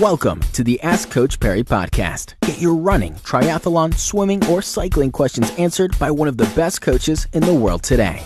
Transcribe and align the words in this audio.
Welcome 0.00 0.42
to 0.52 0.62
the 0.62 0.80
Ask 0.82 1.10
Coach 1.10 1.40
Parry 1.40 1.64
podcast. 1.64 2.34
Get 2.42 2.60
your 2.60 2.76
running, 2.76 3.14
triathlon, 3.14 3.92
swimming, 3.94 4.46
or 4.46 4.62
cycling 4.62 5.10
questions 5.10 5.50
answered 5.58 5.98
by 5.98 6.08
one 6.12 6.28
of 6.28 6.36
the 6.36 6.48
best 6.54 6.82
coaches 6.82 7.26
in 7.32 7.42
the 7.42 7.52
world 7.52 7.82
today. 7.82 8.24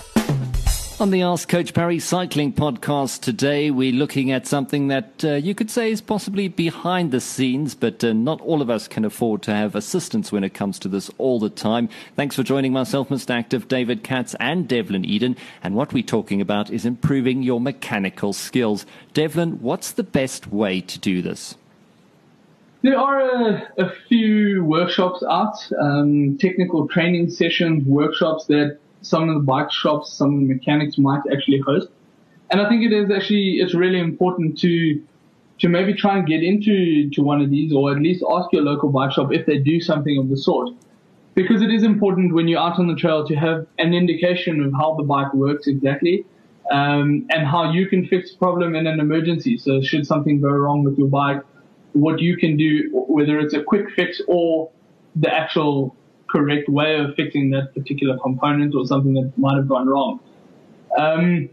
On 1.01 1.11
the 1.11 1.23
Ask 1.23 1.49
Coach 1.49 1.73
Parry 1.73 1.99
Cycling 1.99 2.53
podcast 2.53 3.23
today, 3.23 3.71
we're 3.71 3.95
looking 3.95 4.31
at 4.31 4.47
something 4.47 4.89
that 4.89 5.25
uh, 5.25 5.31
you 5.33 5.55
could 5.55 5.71
say 5.71 5.91
is 5.91 6.03
possibly 6.03 6.47
behind 6.47 7.11
the 7.11 7.23
scenes, 7.23 7.75
but 7.75 8.05
uh, 8.05 8.13
not 8.13 8.43
all 8.43 8.61
of 8.61 8.69
us 8.69 8.87
can 8.87 9.07
afford 9.07 9.41
to 9.45 9.55
have 9.55 9.75
assistance 9.75 10.31
when 10.31 10.45
it 10.45 10.53
comes 10.53 10.79
to 10.81 10.89
this 10.89 11.11
all 11.17 11.41
the 11.41 11.49
time. 11.49 11.89
Thanks 12.17 12.37
for 12.37 12.43
joining 12.43 12.75
myself, 12.75 13.09
Mr. 13.09 13.31
Active, 13.31 13.67
David 13.67 14.05
Katz, 14.05 14.37
and 14.39 14.69
Devlin 14.69 15.07
Eyden. 15.07 15.39
And 15.63 15.75
what 15.75 15.95
we're 15.95 16.03
talking 16.03 16.43
about 16.43 16.71
is 16.71 16.85
improving 16.85 17.43
your 17.43 17.63
mechanical 17.63 18.35
skills. 18.35 18.85
Devlin, 19.15 19.63
what's 19.63 19.93
the 19.93 20.05
best 20.05 20.49
way 20.49 20.83
to 20.83 20.99
do 20.99 21.23
this? 21.23 21.57
There 22.83 22.99
are 22.99 23.21
a, 23.21 23.73
a 23.79 23.91
few 24.09 24.65
workshops 24.65 25.23
out, 25.23 25.55
um, 25.81 26.37
technical 26.39 26.89
training 26.89 27.31
sessions, 27.31 27.87
workshops 27.87 28.47
that 28.47 28.79
some 29.03 29.29
of 29.29 29.37
the 29.37 29.41
bike 29.41 29.71
shops, 29.71 30.13
some 30.13 30.35
of 30.35 30.41
the 30.41 30.47
mechanics 30.55 30.99
might 30.99 31.23
actually 31.33 31.61
host. 31.61 31.89
And 32.51 32.61
I 32.61 32.69
think 32.69 32.83
it 32.83 32.93
is 32.93 33.09
actually, 33.11 33.59
it's 33.61 33.73
really 33.73 34.01
important 34.01 34.59
to, 34.59 35.01
to 35.61 35.69
maybe 35.69 35.95
try 35.95 36.19
and 36.19 36.27
get 36.27 36.43
into 36.43 37.09
to 37.11 37.23
one 37.23 37.41
of 37.41 37.51
these 37.51 37.73
or 37.73 37.93
at 37.93 37.99
least 37.99 38.25
ask 38.29 38.53
your 38.53 38.63
local 38.63 38.89
bike 38.89 39.13
shop 39.13 39.33
if 39.33 39.47
they 39.47 39.59
do 39.59 39.81
something 39.81 40.19
of 40.19 40.29
the 40.29 40.37
sort. 40.37 40.71
Because 41.35 41.63
it 41.63 41.71
is 41.71 41.85
important 41.85 42.35
when 42.35 42.49
you're 42.49 42.61
out 42.61 42.81
on 42.81 42.89
the 42.89 42.97
trail 42.97 43.25
to 43.27 43.35
have 43.37 43.65
an 43.79 43.95
indication 43.95 44.61
of 44.61 44.73
how 44.73 44.95
the 44.97 45.05
bike 45.05 45.33
works 45.33 45.69
exactly 45.69 46.27
um, 46.73 47.27
and 47.31 47.47
how 47.47 47.71
you 47.71 47.87
can 47.87 48.07
fix 48.07 48.33
the 48.33 48.39
problem 48.39 48.75
in 48.75 48.89
an 48.89 48.99
emergency. 48.99 49.57
So 49.57 49.81
should 49.81 50.05
something 50.05 50.41
go 50.41 50.49
wrong 50.51 50.83
with 50.83 50.99
your 50.99 51.09
bike, 51.09 51.43
what 51.93 52.21
you 52.21 52.37
can 52.37 52.57
do, 52.57 52.89
whether 52.93 53.39
it's 53.39 53.55
a 53.55 53.63
quick 53.63 53.91
fix 53.91 54.21
or 54.27 54.71
the 55.17 55.33
actual 55.33 55.95
correct 56.31 56.69
way 56.69 56.99
of 56.99 57.15
fixing 57.15 57.51
that 57.51 57.75
particular 57.75 58.19
component 58.19 58.75
or 58.75 58.87
something 58.87 59.15
that 59.15 59.33
might 59.37 59.57
have 59.57 59.69
gone 59.69 59.87
wrong. 59.87 60.21
Um, 60.97 61.51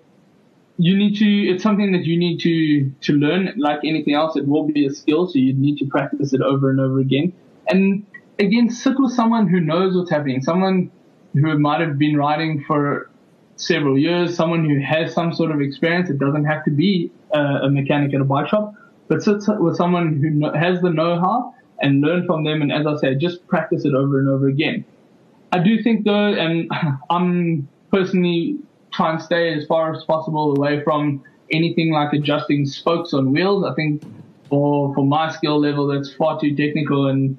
you 0.77 0.97
need 0.97 1.17
to, 1.17 1.25
it's 1.25 1.61
something 1.61 1.91
that 1.91 2.05
you 2.05 2.17
need 2.17 2.39
to, 2.39 2.89
to 3.01 3.13
learn. 3.13 3.53
Like 3.57 3.79
anything 3.83 4.13
else, 4.13 4.37
it 4.37 4.47
will 4.47 4.67
be 4.67 4.85
a 4.85 4.89
skill, 4.89 5.27
so 5.27 5.37
you 5.37 5.53
need 5.53 5.77
to 5.79 5.85
practice 5.85 6.33
it 6.33 6.41
over 6.41 6.69
and 6.69 6.79
over 6.79 6.99
again. 6.99 7.33
And 7.67 8.05
again, 8.39 8.69
sit 8.69 8.93
with 8.97 9.11
someone 9.11 9.47
who 9.47 9.59
knows 9.59 9.95
what's 9.95 10.09
happening, 10.09 10.41
someone 10.41 10.89
who 11.33 11.59
might 11.59 11.81
have 11.81 11.97
been 11.97 12.15
riding 12.15 12.63
for 12.65 13.09
several 13.57 13.97
years, 13.97 14.35
someone 14.35 14.63
who 14.63 14.79
has 14.79 15.13
some 15.13 15.33
sort 15.33 15.51
of 15.51 15.59
experience. 15.59 16.09
It 16.09 16.17
doesn't 16.17 16.45
have 16.45 16.63
to 16.63 16.71
be 16.71 17.11
a, 17.33 17.39
a 17.39 17.69
mechanic 17.69 18.13
at 18.13 18.21
a 18.21 18.23
bike 18.23 18.47
shop, 18.47 18.73
but 19.09 19.23
sit 19.23 19.41
with 19.59 19.75
someone 19.75 20.21
who 20.21 20.57
has 20.57 20.79
the 20.81 20.89
know-how 20.89 21.53
and 21.81 21.99
learn 21.99 22.25
from 22.25 22.43
them. 22.43 22.61
And 22.61 22.71
as 22.71 22.85
I 22.85 22.95
said, 22.97 23.19
just 23.19 23.45
practice 23.47 23.83
it 23.83 23.93
over 23.93 24.19
and 24.19 24.29
over 24.29 24.47
again. 24.47 24.85
I 25.51 25.59
do 25.59 25.81
think 25.81 26.05
though, 26.05 26.33
and 26.33 26.71
I'm 27.09 27.67
personally 27.91 28.59
trying 28.93 29.17
to 29.17 29.23
stay 29.23 29.53
as 29.53 29.65
far 29.65 29.93
as 29.93 30.03
possible 30.03 30.55
away 30.55 30.83
from 30.83 31.23
anything 31.51 31.91
like 31.91 32.13
adjusting 32.13 32.65
spokes 32.67 33.13
on 33.13 33.31
wheels. 33.31 33.65
I 33.65 33.73
think 33.73 34.03
for, 34.47 34.93
for 34.93 35.03
my 35.03 35.31
skill 35.31 35.59
level, 35.59 35.87
that's 35.87 36.13
far 36.13 36.39
too 36.39 36.55
technical 36.55 37.07
and 37.07 37.37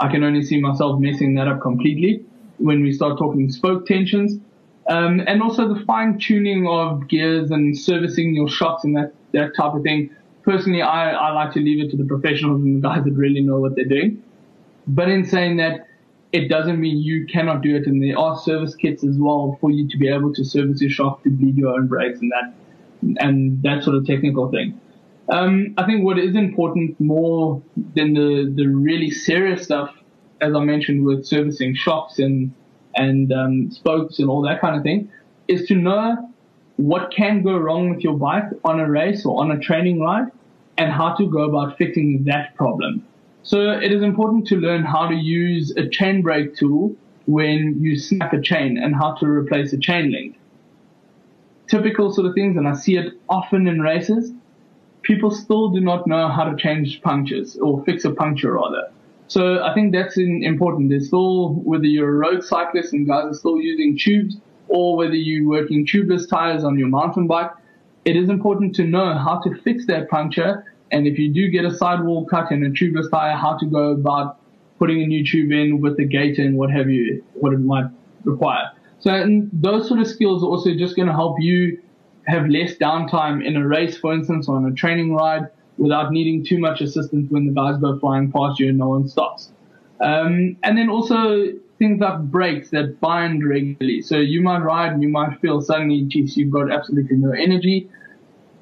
I 0.00 0.10
can 0.10 0.24
only 0.24 0.42
see 0.42 0.60
myself 0.60 0.98
messing 0.98 1.36
that 1.36 1.46
up 1.46 1.60
completely 1.60 2.24
when 2.58 2.82
we 2.82 2.92
start 2.92 3.18
talking 3.18 3.48
spoke 3.50 3.86
tensions. 3.86 4.40
Um, 4.88 5.22
and 5.28 5.40
also 5.40 5.72
the 5.72 5.84
fine 5.84 6.18
tuning 6.18 6.66
of 6.66 7.06
gears 7.06 7.52
and 7.52 7.78
servicing 7.78 8.34
your 8.34 8.48
shocks 8.48 8.82
and 8.82 8.96
that, 8.96 9.12
that 9.30 9.54
type 9.54 9.74
of 9.74 9.84
thing 9.84 10.10
personally, 10.42 10.82
I, 10.82 11.12
I 11.12 11.32
like 11.32 11.52
to 11.54 11.60
leave 11.60 11.84
it 11.84 11.90
to 11.90 11.96
the 11.96 12.04
professionals 12.04 12.62
and 12.62 12.82
the 12.82 12.88
guys 12.88 13.04
that 13.04 13.12
really 13.12 13.40
know 13.40 13.58
what 13.58 13.76
they're 13.76 13.84
doing. 13.84 14.22
But 14.86 15.08
in 15.08 15.24
saying 15.24 15.56
that, 15.58 15.88
it 16.32 16.48
doesn't 16.48 16.80
mean 16.80 16.96
you 16.98 17.26
cannot 17.26 17.60
do 17.60 17.76
it. 17.76 17.86
And 17.86 18.02
there 18.02 18.18
are 18.18 18.38
service 18.38 18.74
kits 18.74 19.04
as 19.04 19.16
well 19.18 19.58
for 19.60 19.70
you 19.70 19.88
to 19.88 19.98
be 19.98 20.08
able 20.08 20.32
to 20.34 20.44
service 20.44 20.80
your 20.80 20.90
shop 20.90 21.22
to 21.24 21.30
bleed 21.30 21.56
your 21.56 21.74
own 21.74 21.86
brakes 21.88 22.20
and 22.20 22.32
that, 22.32 22.54
and 23.22 23.62
that 23.62 23.84
sort 23.84 23.96
of 23.96 24.06
technical 24.06 24.50
thing. 24.50 24.80
Um, 25.28 25.74
I 25.76 25.84
think 25.84 26.04
what 26.04 26.18
is 26.18 26.34
important 26.34 26.98
more 27.00 27.62
than 27.94 28.14
the, 28.14 28.52
the 28.54 28.66
really 28.66 29.10
serious 29.10 29.62
stuff, 29.62 29.94
as 30.40 30.54
I 30.54 30.60
mentioned 30.60 31.04
with 31.04 31.26
servicing 31.26 31.74
shops 31.74 32.18
and, 32.18 32.52
and, 32.96 33.32
um, 33.32 33.70
spokes 33.70 34.18
and 34.18 34.28
all 34.28 34.42
that 34.42 34.60
kind 34.60 34.76
of 34.76 34.82
thing, 34.82 35.10
is 35.48 35.66
to 35.68 35.74
know 35.74 36.31
what 36.76 37.12
can 37.12 37.42
go 37.42 37.56
wrong 37.56 37.90
with 37.90 38.00
your 38.00 38.16
bike 38.16 38.44
on 38.64 38.80
a 38.80 38.88
race 38.88 39.24
or 39.26 39.40
on 39.40 39.50
a 39.50 39.58
training 39.58 40.00
ride 40.00 40.28
and 40.78 40.92
how 40.92 41.14
to 41.14 41.26
go 41.30 41.42
about 41.42 41.76
fixing 41.76 42.24
that 42.24 42.54
problem. 42.54 43.04
So 43.42 43.70
it 43.70 43.92
is 43.92 44.02
important 44.02 44.46
to 44.48 44.56
learn 44.56 44.84
how 44.84 45.08
to 45.08 45.14
use 45.14 45.72
a 45.76 45.88
chain 45.88 46.22
break 46.22 46.56
tool 46.56 46.94
when 47.26 47.76
you 47.80 47.98
snap 47.98 48.32
a 48.32 48.40
chain 48.40 48.78
and 48.78 48.94
how 48.94 49.14
to 49.16 49.26
replace 49.26 49.72
a 49.72 49.78
chain 49.78 50.10
link. 50.12 50.38
Typical 51.68 52.12
sort 52.12 52.26
of 52.26 52.34
things, 52.34 52.56
and 52.56 52.68
I 52.68 52.74
see 52.74 52.96
it 52.96 53.14
often 53.28 53.66
in 53.66 53.80
races. 53.80 54.32
People 55.02 55.30
still 55.30 55.70
do 55.70 55.80
not 55.80 56.06
know 56.06 56.28
how 56.28 56.44
to 56.44 56.56
change 56.56 57.00
punctures 57.02 57.56
or 57.56 57.82
fix 57.84 58.04
a 58.04 58.10
puncture 58.10 58.52
rather. 58.54 58.90
So 59.28 59.62
I 59.62 59.72
think 59.74 59.92
that's 59.92 60.16
important. 60.16 60.90
There's 60.90 61.06
still, 61.06 61.54
whether 61.54 61.86
you're 61.86 62.08
a 62.08 62.12
road 62.12 62.44
cyclist 62.44 62.92
and 62.92 63.06
guys 63.06 63.24
are 63.24 63.34
still 63.34 63.58
using 63.58 63.98
tubes, 63.98 64.36
or 64.72 64.96
whether 64.96 65.14
you're 65.14 65.46
working 65.46 65.86
tubeless 65.86 66.28
tires 66.28 66.64
on 66.64 66.78
your 66.78 66.88
mountain 66.88 67.26
bike, 67.26 67.50
it 68.04 68.16
is 68.16 68.28
important 68.28 68.74
to 68.76 68.84
know 68.84 69.16
how 69.16 69.38
to 69.40 69.54
fix 69.62 69.86
that 69.86 70.08
puncture. 70.08 70.64
And 70.90 71.06
if 71.06 71.18
you 71.18 71.32
do 71.32 71.48
get 71.48 71.64
a 71.64 71.74
sidewall 71.74 72.24
cut 72.24 72.50
in 72.50 72.64
a 72.64 72.70
tubeless 72.70 73.10
tire, 73.10 73.36
how 73.36 73.56
to 73.58 73.66
go 73.66 73.92
about 73.92 74.38
putting 74.78 75.02
a 75.02 75.06
new 75.06 75.24
tube 75.24 75.52
in 75.52 75.80
with 75.80 75.96
the 75.98 76.04
gator 76.04 76.42
and 76.42 76.56
what 76.56 76.70
have 76.70 76.88
you, 76.88 77.22
what 77.34 77.52
it 77.52 77.60
might 77.60 77.84
require. 78.24 78.70
So 79.00 79.10
those 79.52 79.88
sort 79.88 80.00
of 80.00 80.06
skills 80.06 80.42
are 80.42 80.46
also 80.46 80.74
just 80.74 80.96
going 80.96 81.08
to 81.08 81.14
help 81.14 81.36
you 81.40 81.80
have 82.26 82.48
less 82.48 82.74
downtime 82.76 83.44
in 83.44 83.56
a 83.56 83.66
race, 83.66 83.98
for 83.98 84.14
instance, 84.14 84.48
or 84.48 84.56
on 84.56 84.64
a 84.64 84.72
training 84.72 85.14
ride 85.14 85.48
without 85.76 86.12
needing 86.12 86.44
too 86.44 86.58
much 86.58 86.80
assistance 86.80 87.30
when 87.30 87.46
the 87.46 87.52
guys 87.52 87.78
go 87.78 87.98
flying 87.98 88.30
past 88.32 88.58
you 88.58 88.68
and 88.68 88.78
no 88.78 88.88
one 88.88 89.08
stops. 89.08 89.50
Um, 90.00 90.56
and 90.62 90.78
then 90.78 90.88
also 90.88 91.52
things 91.82 92.00
like 92.00 92.20
brakes 92.30 92.70
that 92.70 93.00
bind 93.00 93.44
regularly. 93.44 94.02
So 94.02 94.16
you 94.16 94.40
might 94.40 94.60
ride 94.60 94.92
and 94.92 95.02
you 95.02 95.08
might 95.08 95.40
feel 95.40 95.60
suddenly, 95.60 96.02
geez, 96.02 96.36
you've 96.36 96.52
got 96.52 96.70
absolutely 96.70 97.16
no 97.16 97.32
energy. 97.32 97.90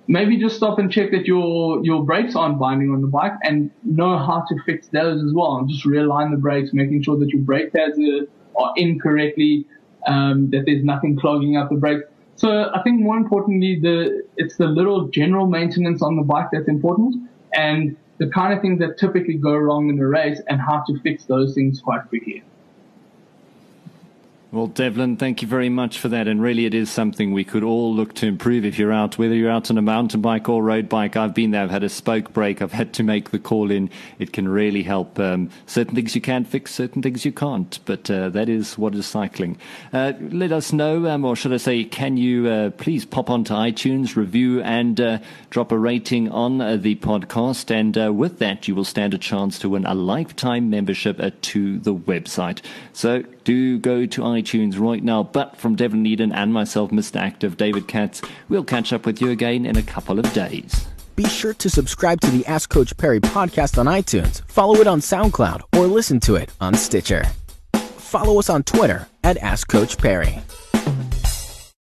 Maybe 0.08 0.38
just 0.38 0.56
stop 0.56 0.78
and 0.78 0.91
check 0.91 1.10
that 1.10 1.26
your, 1.26 1.84
your 1.84 2.03
brakes 2.03 2.34
aren't 2.34 2.58
binding 2.58 2.91
on 2.91 3.03
the 3.03 3.06
bike 3.06 3.34
and 3.42 3.70
know 3.84 4.16
how 4.16 4.44
to 4.48 4.54
fix 4.64 4.88
those 4.88 5.22
as 5.22 5.32
well. 5.34 5.58
And 5.58 5.69
just 5.69 5.84
realign 5.84 6.31
the 6.31 6.38
brakes, 6.38 6.70
making 6.72 7.03
sure 7.03 7.19
that 7.19 7.28
your 7.28 7.42
brake 7.42 7.75
pads 7.75 7.98
are, 7.98 8.26
are 8.60 8.72
in 8.76 8.98
correctly, 8.98 9.66
um, 10.06 10.48
that 10.50 10.64
there's 10.64 10.82
nothing 10.82 11.19
clogging 11.19 11.58
up 11.58 11.69
the 11.69 11.76
brakes. 11.76 12.04
So 12.37 12.70
I 12.75 12.82
think 12.82 13.02
more 13.02 13.19
importantly, 13.19 13.78
the, 13.81 14.22
it's 14.38 14.56
the 14.56 14.66
little 14.66 15.08
general 15.08 15.47
maintenance 15.47 16.00
on 16.00 16.16
the 16.16 16.22
bike 16.22 16.48
that's 16.50 16.69
important 16.69 17.28
and 17.52 17.98
the 18.16 18.28
kind 18.28 18.54
of 18.54 18.62
things 18.62 18.78
that 18.81 18.97
typically 18.98 19.34
go 19.34 19.54
wrong 19.54 19.91
in 19.91 19.97
the 19.97 20.06
race 20.06 20.41
and 20.48 20.58
how 20.58 20.82
to 20.87 20.98
fix 21.00 21.26
those 21.26 21.54
things 21.54 21.81
quite 21.81 22.08
quickly. 22.08 22.42
Well, 24.53 24.66
Devlin, 24.66 25.16
thank 25.16 25.43
you 25.43 25.47
very 25.49 25.69
much 25.69 26.00
for 26.00 26.09
that. 26.09 26.27
And 26.27 26.43
really, 26.43 26.66
it 26.66 26.75
is 26.75 26.91
something 26.91 27.33
we 27.33 27.44
could 27.44 27.62
all 27.62 27.94
look 27.94 28.15
to 28.15 28.27
improve 28.27 28.65
if 28.65 28.81
you're 28.81 28.93
out, 28.93 29.16
whether 29.16 29.33
you're 29.33 29.49
out 29.49 29.71
on 29.71 29.78
a 29.78 29.83
mountain 29.83 30.21
bike 30.22 30.49
or 30.49 30.61
road 30.61 30.88
bike. 30.88 31.16
I've 31.16 31.34
been 31.34 31.53
there, 31.53 31.62
I've 31.62 31.71
had 31.71 31.84
a 31.84 31.88
spoke 31.88 32.33
break, 32.33 32.61
I've 32.61 32.72
had 32.72 32.93
to 32.94 33.05
make 33.05 33.31
the 33.31 33.38
call 33.38 33.71
in. 33.71 33.91
It 34.19 34.33
can 34.33 34.49
really 34.49 34.83
help. 34.83 35.21
Um, 35.21 35.50
certain 35.66 35.94
things 35.94 36.16
you 36.16 36.21
can 36.21 36.44
fix, 36.44 36.75
certain 36.75 37.00
things 37.00 37.25
you 37.25 37.31
can't. 37.31 37.78
But 37.84 38.11
uh, 38.11 38.31
that 38.31 38.49
is 38.49 38.77
what 38.77 38.97
is 38.97 39.06
cycling. 39.06 39.56
Uh, 39.93 40.15
let 40.19 40.50
us 40.50 40.72
know, 40.72 41.06
um, 41.06 41.25
or 41.25 41.37
should 41.37 41.53
I 41.53 41.59
say, 41.59 41.84
can 41.84 42.17
you 42.17 42.49
uh, 42.49 42.71
please 42.71 43.05
pop 43.05 43.31
onto 43.31 43.55
iTunes, 43.55 44.17
review, 44.17 44.62
and 44.62 45.00
uh, 45.00 45.19
drop 45.50 45.71
a 45.71 45.78
rating 45.78 46.29
on 46.29 46.61
uh, 46.61 46.76
the 46.76 46.97
podcast? 46.97 47.70
And 47.70 47.97
uh, 47.97 48.12
with 48.12 48.41
that, 48.41 48.67
you 48.67 48.75
will 48.75 48.85
stand 48.85 49.14
a 49.14 49.19
chance 49.19 49.61
to 49.61 49.69
win 49.69 49.87
a 49.87 49.94
lifetime 49.94 50.70
membership 50.70 51.20
to 51.41 51.79
the 51.79 51.94
website. 51.94 52.62
So 52.93 53.23
do 53.50 53.81
go 53.81 54.06
to 54.06 54.20
iTunes 54.20 54.79
right 54.79 55.02
now. 55.02 55.25
But 55.25 55.56
from 55.56 55.75
Devlin 55.75 56.06
Eyden 56.06 56.31
and 56.31 56.52
myself, 56.52 56.93
Mr. 56.93 57.17
Active, 57.17 57.56
David 57.56 57.88
Katz, 57.88 58.23
we'll 58.49 58.62
catch 58.62 58.93
up 58.93 59.05
with 59.05 59.20
you 59.20 59.31
again 59.31 59.67
in 59.67 59.76
a 59.76 59.82
couple 59.82 60.20
of 60.20 60.32
days. 60.32 60.87
Be 61.17 61.25
sure 61.25 61.55
to 61.55 61.69
subscribe 61.69 62.20
to 62.20 62.31
the 62.31 62.47
Ask 62.47 62.70
Coach 62.70 62.97
Parry 62.97 63.20
podcast 63.20 63.76
on 63.76 63.87
iTunes, 63.87 64.43
follow 64.47 64.76
it 64.76 64.87
on 64.87 65.00
SoundCloud, 65.00 65.62
or 65.76 65.88
listen 65.88 66.20
to 66.20 66.37
it 66.37 66.52
on 66.61 66.75
Stitcher. 66.75 67.25
Follow 67.75 68.38
us 68.38 68.49
on 68.49 68.62
Twitter 68.62 69.08
at 69.25 69.37
Ask 69.38 69.67
Coach 69.67 69.99
Parry. 69.99 70.38